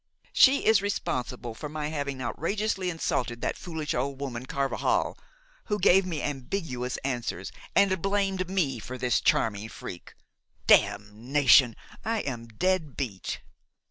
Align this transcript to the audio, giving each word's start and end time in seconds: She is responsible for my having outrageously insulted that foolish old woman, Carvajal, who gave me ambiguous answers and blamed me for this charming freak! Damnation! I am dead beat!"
She 0.33 0.65
is 0.65 0.81
responsible 0.81 1.53
for 1.53 1.69
my 1.69 1.89
having 1.89 2.23
outrageously 2.23 2.89
insulted 2.89 3.41
that 3.41 3.55
foolish 3.55 3.93
old 3.93 4.19
woman, 4.19 4.47
Carvajal, 4.47 5.15
who 5.65 5.77
gave 5.77 6.07
me 6.07 6.23
ambiguous 6.23 6.97
answers 7.03 7.51
and 7.75 8.01
blamed 8.01 8.49
me 8.49 8.79
for 8.79 8.97
this 8.97 9.21
charming 9.21 9.69
freak! 9.69 10.15
Damnation! 10.65 11.75
I 12.03 12.21
am 12.21 12.47
dead 12.47 12.97
beat!" 12.97 13.41